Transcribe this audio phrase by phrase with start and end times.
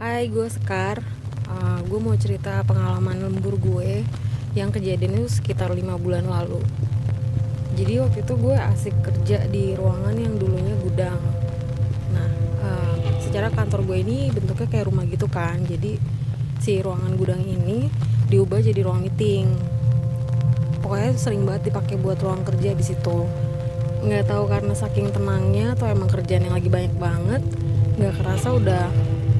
[0.00, 1.04] Hai, gue Sekar.
[1.44, 4.00] Uh, gue mau cerita pengalaman lembur gue
[4.56, 6.56] yang kejadian itu sekitar lima bulan lalu.
[7.76, 11.20] Jadi waktu itu gue asik kerja di ruangan yang dulunya gudang.
[12.16, 12.32] Nah,
[12.64, 15.60] uh, secara kantor gue ini bentuknya kayak rumah gitu kan.
[15.68, 16.00] Jadi
[16.64, 17.92] si ruangan gudang ini
[18.32, 19.52] diubah jadi ruang meeting.
[20.80, 23.28] Pokoknya sering banget dipakai buat ruang kerja di situ.
[24.00, 27.44] Nggak tahu karena saking tenangnya atau emang kerjaan yang lagi banyak banget,
[28.00, 28.88] nggak kerasa udah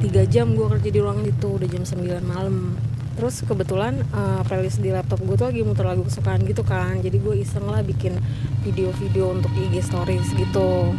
[0.00, 2.74] tiga jam gue kerja di ruangan itu udah jam 9 malam.
[3.20, 7.04] Terus kebetulan uh, playlist di laptop gue tuh lagi muter lagu kesukaan gitu kan.
[7.04, 8.16] Jadi gue iseng lah bikin
[8.64, 10.96] video-video untuk IG stories gitu.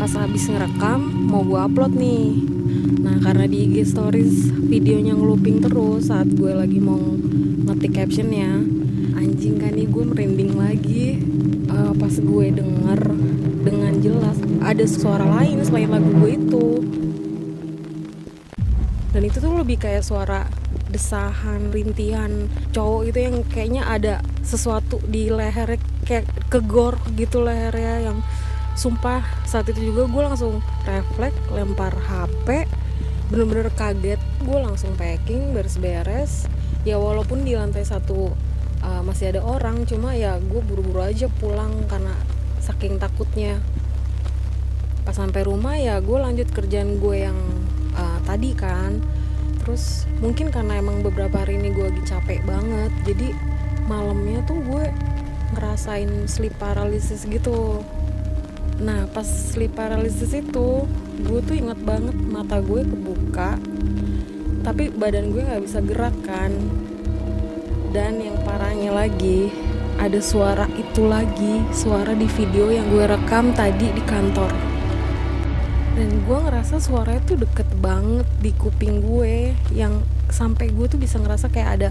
[0.00, 2.32] Pas habis ngerekam mau gue upload nih.
[3.04, 6.96] Nah karena di IG stories videonya ngeluping terus saat gue lagi mau
[7.68, 8.64] ngetik captionnya
[9.20, 11.20] anjing kan nih gue merinding lagi
[11.68, 13.00] uh, pas gue denger
[13.62, 16.66] dengan jelas ada suara lain selain lagu gue itu
[19.12, 20.48] dan itu tuh lebih kayak suara
[20.88, 28.18] desahan rintihan cowok itu yang kayaknya ada sesuatu di lehernya kayak kegor gitu lehernya yang
[28.72, 32.64] sumpah saat itu juga gue langsung refleks lempar HP
[33.32, 34.20] bener-bener kaget.
[34.44, 36.44] Gue langsung packing beres-beres.
[36.84, 38.28] Ya walaupun di lantai satu
[38.84, 42.12] uh, masih ada orang cuma ya gue buru-buru aja pulang karena
[42.60, 43.56] saking takutnya.
[45.08, 47.38] Pas sampai rumah ya gue lanjut kerjaan gue yang
[48.24, 49.02] tadi kan.
[49.62, 53.30] Terus mungkin karena emang beberapa hari ini gue lagi capek banget jadi
[53.86, 54.90] malamnya tuh gue
[55.54, 57.82] ngerasain sleep paralysis gitu.
[58.82, 60.86] Nah pas sleep paralysis itu
[61.22, 63.54] gue tuh inget banget mata gue kebuka
[64.66, 66.50] tapi badan gue nggak bisa gerak kan.
[67.92, 69.52] Dan yang parahnya lagi
[70.00, 74.71] ada suara itu lagi suara di video yang gue rekam tadi di kantor
[75.92, 79.52] dan gue ngerasa suaranya tuh deket banget di kuping gue.
[79.76, 81.90] Yang sampai gue tuh bisa ngerasa kayak ada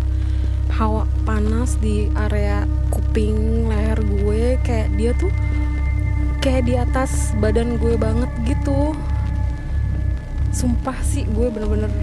[0.74, 4.58] hawa panas di area kuping leher gue.
[4.66, 5.32] Kayak dia tuh
[6.42, 8.98] kayak di atas badan gue banget gitu.
[10.50, 11.94] Sumpah sih gue bener-bener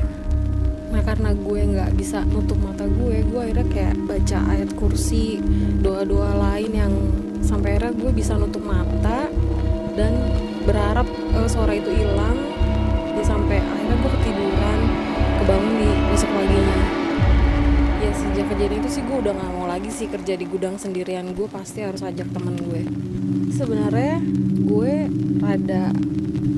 [0.88, 5.36] nah karena gue nggak bisa nutup mata gue gue akhirnya kayak baca ayat kursi
[5.84, 6.92] doa-doa lain yang
[7.44, 9.28] sampai akhirnya gue bisa nutup mata
[10.00, 10.12] dan
[10.64, 11.04] berharap
[11.48, 12.36] suara itu hilang
[13.16, 14.78] ya sampai akhirnya gue ketiduran
[15.40, 16.80] kebangun di besok paginya.
[17.98, 21.32] Ya sejak kejadian itu sih gue udah nggak mau lagi sih kerja di gudang sendirian.
[21.32, 22.84] Gue pasti harus ajak temen gue.
[23.56, 24.20] Sebenarnya
[24.68, 24.92] gue
[25.40, 25.96] rada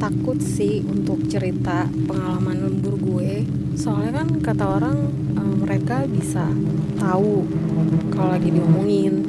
[0.02, 3.46] takut sih untuk cerita pengalaman lembur gue.
[3.78, 4.98] Soalnya kan kata orang
[5.38, 6.50] um, mereka bisa
[6.98, 7.46] tahu
[8.10, 9.19] kalau lagi diomongin